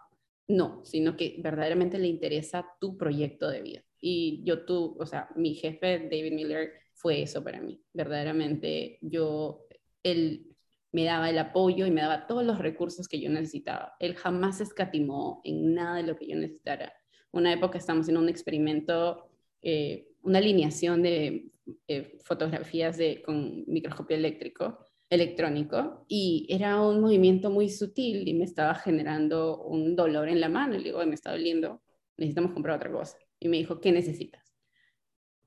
[0.48, 3.84] No, sino que verdaderamente le interesa tu proyecto de vida.
[4.00, 7.80] Y yo, tú, o sea, mi jefe, David Miller, fue eso para mí.
[7.92, 9.66] Verdaderamente yo,
[10.02, 10.56] él
[10.92, 13.94] me daba el apoyo y me daba todos los recursos que yo necesitaba.
[14.00, 16.92] Él jamás escatimó en nada de lo que yo necesitara.
[17.32, 19.28] Una época estamos en un experimento,
[19.60, 21.50] eh, una alineación de
[21.86, 24.78] eh, fotografías de, con microscopio eléctrico,
[25.10, 30.48] electrónico, y era un movimiento muy sutil y me estaba generando un dolor en la
[30.48, 30.76] mano.
[30.76, 31.82] Y le digo, me está doliendo,
[32.16, 33.18] necesitamos comprar otra cosa.
[33.38, 34.45] Y me dijo, ¿qué necesitas?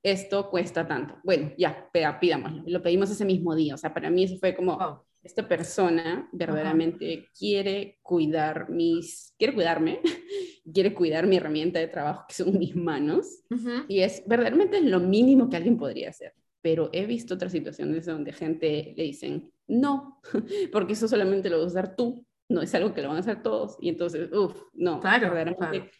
[0.02, 1.16] Esto cuesta tanto.
[1.24, 2.62] Bueno, ya, pidámoslo.
[2.66, 3.74] Lo pedimos ese mismo día.
[3.74, 10.00] O sea, para mí eso fue como, esta persona verdaderamente quiere cuidar mis, quiere cuidarme,
[10.72, 13.44] quiere cuidar mi herramienta de trabajo, que son mis manos.
[13.88, 16.34] Y es verdaderamente lo mínimo que alguien podría hacer.
[16.62, 20.20] Pero he visto otras situaciones donde gente le dicen, no,
[20.72, 23.20] porque eso solamente lo vas a usar tú, no es algo que lo van a
[23.20, 23.76] hacer todos.
[23.80, 25.90] Y entonces, uff, no, claro, verdaderamente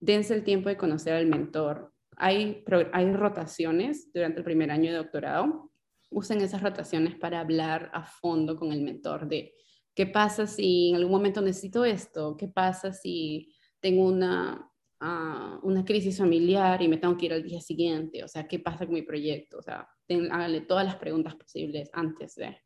[0.00, 4.98] dense el tiempo de conocer al mentor, hay, hay rotaciones durante el primer año de
[4.98, 5.70] doctorado.
[6.10, 9.54] Usen esas rotaciones para hablar a fondo con el mentor de
[9.94, 15.84] qué pasa si en algún momento necesito esto, qué pasa si tengo una, ah, una
[15.84, 18.94] crisis familiar y me tengo que ir al día siguiente, o sea, qué pasa con
[18.94, 22.56] mi proyecto, o sea, háganle todas las preguntas posibles antes de.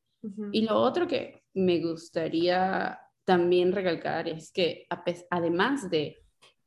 [0.52, 4.86] Y lo otro que me gustaría también recalcar es que
[5.30, 6.21] además de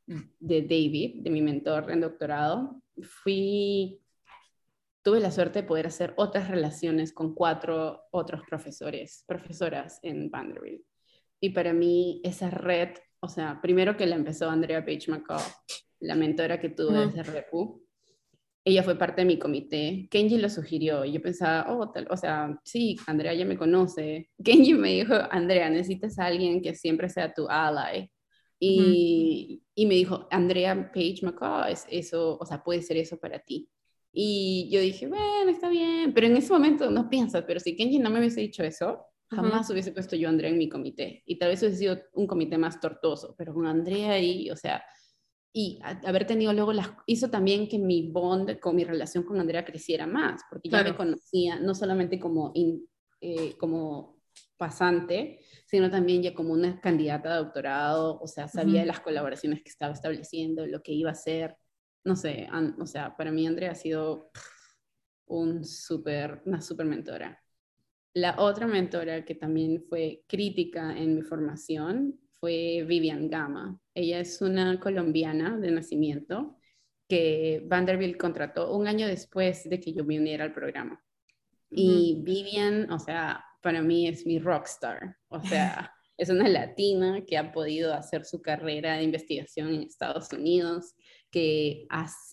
[0.05, 4.01] de David, de mi mentor en doctorado, fui,
[5.01, 10.83] tuve la suerte de poder hacer otras relaciones con cuatro otros profesores, profesoras en Vanderbilt.
[11.39, 12.89] Y para mí esa red,
[13.19, 15.41] o sea, primero que la empezó Andrea Page McCall,
[15.99, 17.85] la mentora que tuve desde REPU,
[18.67, 20.07] ella fue parte de mi comité.
[20.09, 21.05] Kenji lo sugirió.
[21.05, 24.31] Y yo pensaba, oh, tal, o sea, sí, Andrea ya me conoce.
[24.43, 28.09] Kenji me dijo, Andrea, necesitas a alguien que siempre sea tu ally.
[28.59, 33.39] Y, y me dijo, Andrea Page McCaw, es eso, o sea, puede ser eso para
[33.39, 33.69] ti.
[34.11, 37.99] Y yo dije, bueno, está bien, pero en ese momento no piensas, pero si Kenji
[37.99, 41.21] no me hubiese dicho eso, jamás hubiese puesto yo a Andrea en mi comité.
[41.25, 44.83] Y tal vez hubiese sido un comité más tortuoso, pero con Andrea ahí, o sea,
[45.51, 49.65] y haber tenido luego las, hizo también que mi bond con mi relación con Andrea
[49.65, 52.53] creciera más, porque ya me conocía no solamente como,
[53.21, 54.14] eh, como
[54.57, 59.61] pasante, sino también ya como una candidata de doctorado, o sea, sabía de las colaboraciones
[59.61, 61.57] que estaba estableciendo, lo que iba a hacer,
[62.03, 62.47] no sé,
[62.79, 64.31] o sea, para mí Andrea ha sido
[65.27, 67.41] un super, una super mentora.
[68.13, 73.77] La otra mentora que también fue crítica en mi formación fue Vivian Gama.
[73.93, 76.57] Ella es una colombiana de nacimiento
[77.09, 81.03] que Vanderbilt contrató un año después de que yo me uniera al programa.
[81.69, 85.17] Y Vivian, o sea, para mí es mi rockstar.
[85.27, 90.31] O sea, es una latina que ha podido hacer su carrera de investigación en Estados
[90.31, 90.93] Unidos,
[91.31, 91.87] que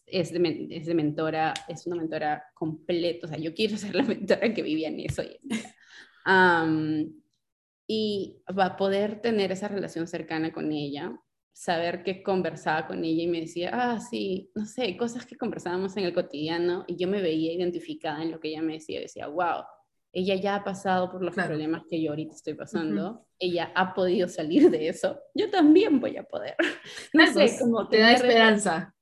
[0.06, 3.26] es de, es de mentora, es una mentora completa.
[3.26, 5.22] O sea, yo quiero ser la mentora que vivía en eso.
[7.88, 11.18] y va a poder tener esa relación cercana con ella,
[11.54, 15.96] saber que conversaba con ella y me decía, ah, sí, no sé, cosas que conversábamos
[15.96, 19.28] en el cotidiano y yo me veía identificada en lo que ella me decía, decía,
[19.28, 19.62] wow,
[20.12, 24.28] ella ya ha pasado por los problemas que yo ahorita estoy pasando, ella ha podido
[24.28, 26.56] salir de eso, yo también voy a poder.
[27.14, 28.94] No sé, como te da esperanza.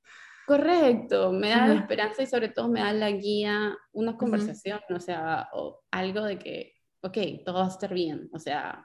[0.46, 1.82] Correcto, me da la Ujú.
[1.82, 6.38] esperanza y sobre todo me da la guía, una conversación, o sea, o algo de
[6.38, 8.84] que, ok, todo va a estar bien, o sea,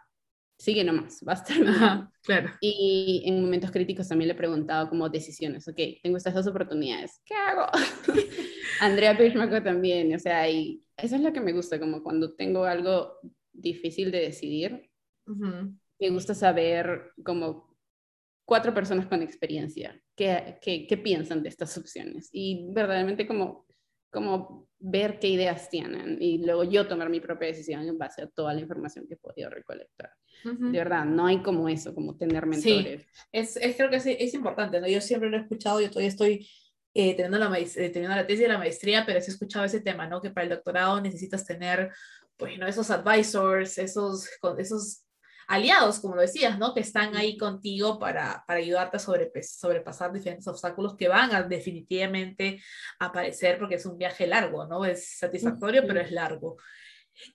[0.58, 1.70] sigue nomás, va a estar bien.
[1.70, 2.50] Ajá, claro.
[2.62, 7.22] Y en momentos críticos también le he preguntado como decisiones, ok, tengo estas dos oportunidades,
[7.26, 7.68] ¿qué hago?
[8.82, 12.64] Andrea Pishmaco también, o sea, y eso es lo que me gusta, como cuando tengo
[12.66, 13.20] algo
[13.52, 14.90] difícil de decidir,
[15.28, 15.76] Ujú.
[16.00, 17.76] me gusta saber como
[18.46, 23.66] cuatro personas con experiencia qué, qué, qué piensan de estas opciones y verdaderamente como,
[24.12, 28.28] como ver qué ideas tienen y luego yo tomar mi propia decisión en base a
[28.28, 30.12] toda la información que he podido recolectar.
[30.44, 30.66] Ujú.
[30.72, 32.70] De verdad, no hay como eso, como tener Sí.
[32.76, 33.08] mentores.
[33.32, 34.88] Es, es- creo que es, es importante, ¿no?
[34.88, 36.48] Yo siempre lo he escuchado, yo todavía estoy
[36.94, 39.82] eh, teniendo, la eh, teniendo la tesis de la maestría, pero sí he escuchado ese
[39.82, 40.22] tema, ¿no?
[40.22, 41.92] Que para el doctorado necesitas tener,
[42.38, 42.68] pues, ¿no?
[42.68, 45.05] Esos advisors, esos, esos
[45.48, 46.74] aliados, como lo decías, ¿no?
[46.74, 52.62] Que están ahí contigo para, para ayudarte a sobrepasar diferentes obstáculos que van a definitivamente
[53.00, 54.86] aparecer porque es un viaje largo, ¿no?
[54.86, 56.58] Es satisfactorio, pero es largo.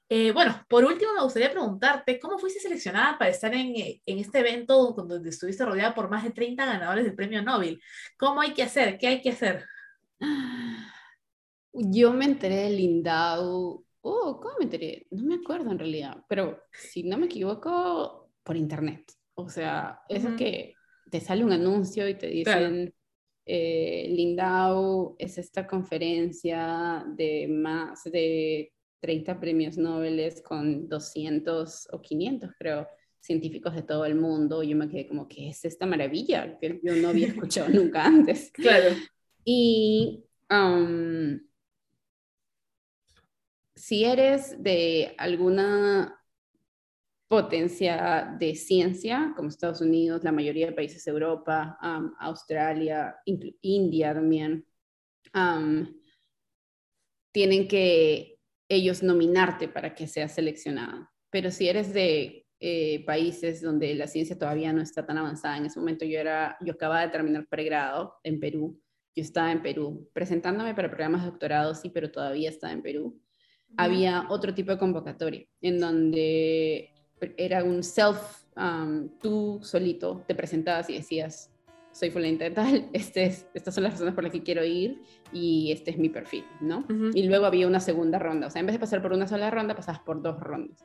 [0.09, 4.18] Eh, bueno, por último me gustaría preguntarte, ¿cómo fuiste seleccionada para estar en, eh, en
[4.18, 7.81] este evento donde estuviste rodeada por más de 30 ganadores del premio Nobel?
[8.18, 8.99] ¿Cómo hay que hacer?
[8.99, 9.64] ¿Qué hay que hacer?
[11.73, 13.85] Yo me enteré de Lindau.
[14.03, 15.07] Oh, ¿cómo me enteré?
[15.11, 19.13] No me acuerdo en realidad, pero si no me equivoco, por internet.
[19.35, 20.37] O sea, eso Ujú.
[20.37, 20.75] que
[21.11, 22.67] te sale un anuncio y te Claro.
[22.67, 22.95] dicen,
[23.47, 32.51] eh, Lindau es esta conferencia de más de 30 premios Nobel con 200 o 500,
[32.59, 32.87] creo,
[33.19, 34.63] científicos de todo el mundo.
[34.63, 36.59] Yo me quedé como, ¿qué es esta maravilla?
[36.59, 38.51] Que yo no había escuchado nunca antes.
[38.53, 38.97] Claro.
[39.45, 41.41] Y um,
[43.81, 46.23] si eres de alguna
[47.29, 51.79] potencia de ciencia, como Estados Unidos, la mayoría de países de Europa,
[52.19, 54.66] Australia, India también,
[57.33, 58.38] tienen que
[58.69, 61.11] ellos nominarte para que seas seleccionada.
[61.31, 65.64] Pero si eres de eh, países donde la ciencia todavía no está tan avanzada, en
[65.66, 68.79] ese momento yo, era, yo acababa de terminar pregrado en Perú,
[69.16, 73.19] yo estaba en Perú, presentándome para programas de doctorado, sí, pero todavía estaba en Perú.
[73.77, 76.91] Había otro tipo de convocatoria, en donde
[77.37, 81.51] era un self, um, tú solito te presentabas y decías,
[81.93, 85.03] soy fulanita de tal, este es, estas son las razones por las que quiero ir
[85.33, 86.81] y este es mi perfil, ¿no?
[86.81, 87.11] Ujú.
[87.15, 89.51] Y luego había una segunda ronda, o sea, en vez de pasar por una sola
[89.51, 90.85] ronda, pasabas por dos rondas.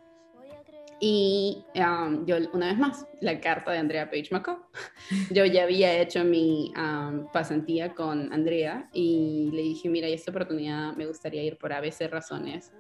[1.00, 4.60] Y um, yo, una vez más, la carta de Andrea Page McCall.
[5.32, 10.96] Yo ya había hecho mi um, pasantía con Andrea y le dije, mira, esta oportunidad
[10.96, 12.72] me gustaría ir por ABC razones.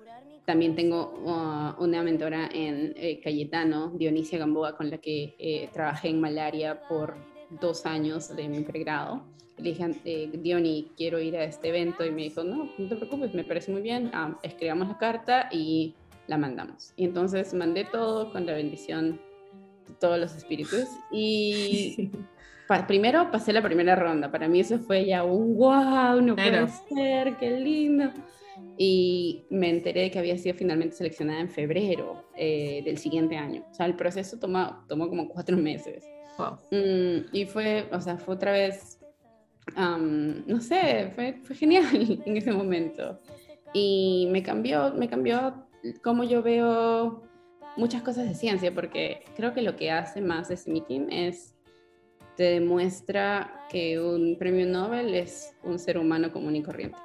[0.45, 6.09] También tengo uh, una mentora en eh, Cayetano, Dionisia Gamboa, con la que eh, trabajé
[6.09, 7.15] en malaria por
[7.49, 9.23] dos años de mi pregrado.
[9.57, 12.95] Le dije, eh, Diony, quiero ir a este evento y me dijo, no, no te
[12.95, 15.95] preocupes, me parece muy bien, ah, escribamos la carta y
[16.27, 16.93] la mandamos.
[16.95, 19.19] Y entonces mandé todo con la bendición
[19.87, 22.09] de todos los espíritus y
[22.67, 24.31] pa- primero pasé la primera ronda.
[24.31, 26.67] Para mí eso fue ya un wow, no Claro.
[26.89, 28.11] puede ser, qué lindo.
[28.77, 33.65] Y me enteré de que había sido finalmente seleccionada en febrero eh, del siguiente año.
[33.69, 36.03] O sea, el proceso tomó, tomó como cuatro meses.
[36.37, 36.57] Wow.
[36.71, 38.99] Mm, y fue, o sea, fue otra vez,
[39.77, 43.19] no sé, fue, fue genial en ese momento.
[43.73, 45.64] Y me cambió, me cambió
[46.03, 47.23] cómo yo veo
[47.77, 51.53] muchas cosas de ciencia, porque creo que lo que hace más este meeting es
[52.37, 56.97] te demuestra que un premio Nobel es un ser humano común y corriente.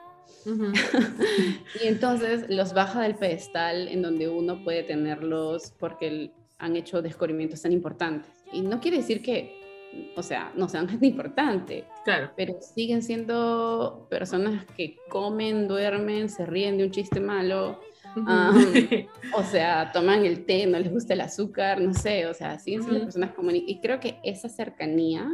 [1.83, 7.63] Y entonces los baja del pedestal en donde uno puede tenerlos porque han hecho descubrimientos
[7.63, 8.31] tan importantes.
[8.53, 12.31] Y no quiere decir que, o sea, no sean gente importante, Claro.
[12.37, 17.81] pero siguen siendo personas que comen, duermen, se ríen de un chiste malo,
[18.27, 18.53] Ah,
[19.37, 22.83] o sea, toman el té, no les gusta el azúcar, no sé, o sea, siguen
[22.83, 23.07] siendo Ujú.
[23.07, 23.63] personas comunes.
[23.67, 25.29] Y creo que esa cercanía,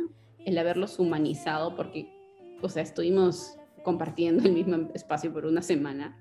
[0.44, 2.08] el haberlos humanizado, porque,
[2.60, 6.20] o sea, estuvimos compartiendo el mismo espacio por una semana,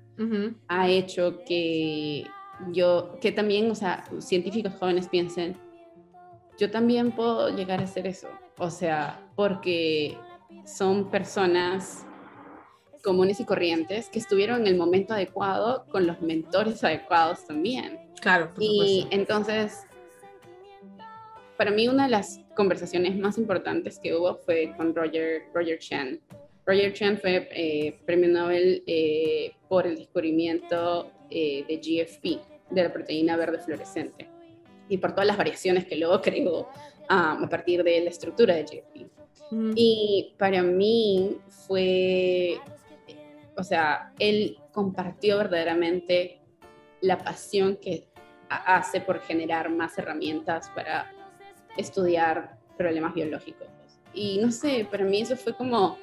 [0.68, 2.26] ha hecho que
[2.72, 5.56] yo, que también, o sea, científicos jóvenes piensen,
[6.58, 8.28] yo también puedo llegar a hacer eso.
[8.58, 10.16] O sea, porque
[10.64, 12.05] son personas
[13.06, 18.00] comunes y corrientes que estuvieron en el momento adecuado con los mentores adecuados también.
[18.20, 19.08] Claro, por Y supuesto.
[19.12, 19.86] entonces,
[21.56, 26.20] para mí una de las conversaciones más importantes que hubo fue con Roger, Roger Chan.
[26.66, 32.40] Roger Chan fue eh, premio Nobel eh, por el descubrimiento eh, de GFP,
[32.74, 34.28] de la proteína verde fluorescente,
[34.88, 36.68] y por todas las variaciones que luego creó
[37.08, 39.06] ah, a partir de la estructura de GFP.
[39.76, 41.36] Y para mí
[41.66, 42.58] fue,
[43.56, 46.40] o sea, él compartió verdaderamente
[47.00, 48.08] la pasión que
[48.48, 51.10] hace por generar más herramientas para
[51.76, 53.68] estudiar problemas biológicos.
[54.12, 55.98] Y no sé, para mí eso fue como,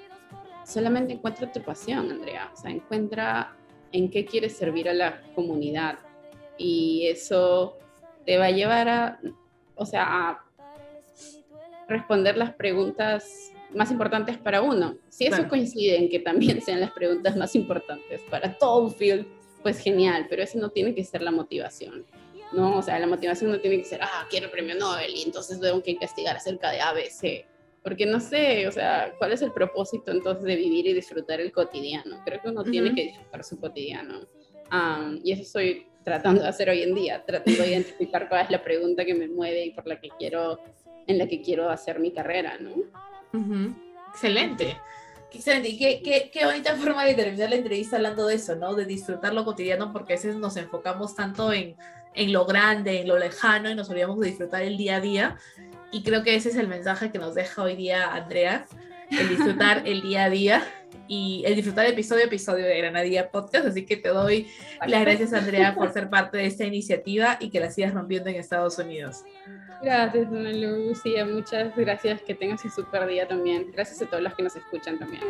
[0.65, 3.55] solamente encuentra tu pasión, Andrea, o sea, encuentra
[3.91, 5.99] en qué quieres servir a la comunidad.
[6.57, 7.77] Y eso
[8.25, 9.19] te va a llevar a,
[9.75, 10.39] o sea,
[11.87, 14.97] responder las preguntas más importantes para uno.
[15.09, 19.25] Si eso coincide en que también sean las preguntas más importantes para todo un field,
[19.61, 22.05] pues genial, pero eso no tiene que ser la motivación.
[22.53, 22.77] ¿no?
[22.77, 25.59] O sea, la motivación no tiene que ser, ah, quiero el premio Nobel y entonces
[25.59, 27.45] tengo que investigar acerca de ABC.
[27.83, 31.51] Porque no sé, o sea, ¿cuál es el propósito entonces de vivir y disfrutar el
[31.51, 32.21] cotidiano?
[32.23, 34.27] Creo que uno tiene que disfrutar su cotidiano.
[35.23, 38.63] y eso estoy tratando de hacer hoy en día, tratando de identificar cuál es la
[38.63, 40.59] pregunta que me mueve y por la que quiero,
[41.07, 42.73] en la que quiero hacer mi carrera, ¿no?
[44.11, 44.77] Excelente.
[45.31, 45.69] Excelente.
[45.69, 48.75] Y qué, qué, qué, bonita forma de terminar la entrevista hablando de eso, ¿no?
[48.75, 51.75] De disfrutar lo cotidiano, porque a veces nos enfocamos tanto en,
[52.13, 55.37] en lo grande, en lo lejano, y nos olvidamos de disfrutar el día a día.
[55.91, 58.67] Y creo que ese es el mensaje que nos deja hoy día Andrea,
[59.09, 60.63] el disfrutar el día a día
[61.07, 63.67] y el disfrutar episodio a episodio de Granadilla Podcast.
[63.67, 64.47] Así que te doy
[64.85, 68.37] las gracias, Andrea, por ser parte de esta iniciativa y que la sigas rompiendo en
[68.37, 69.23] Estados Unidos.
[69.81, 71.25] Gracias, Dona Lucía.
[71.25, 72.21] Muchas gracias.
[72.21, 73.71] Que tengas un super día también.
[73.71, 75.21] Gracias a todos los que nos escuchan también.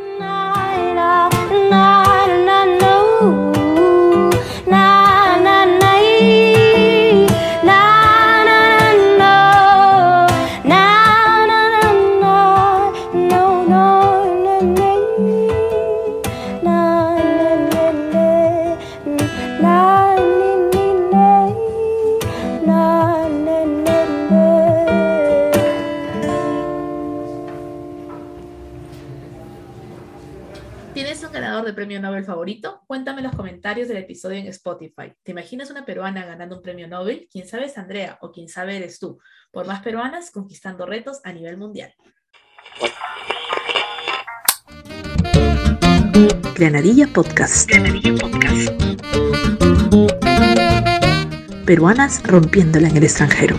[32.94, 35.12] Cuéntame en los comentarios del episodio en Spotify.
[35.24, 37.26] ¿Te imaginas una peruana ganando un premio Nobel?
[37.28, 39.18] Quién sabe es Andrea o quién sabe eres tú.
[39.50, 41.92] Por más peruanas conquistando retos a nivel mundial.
[46.54, 47.68] Granadilla Podcast.
[47.68, 48.70] Granadilla Podcast.
[51.66, 53.56] Peruanas rompiéndola en el extranjero.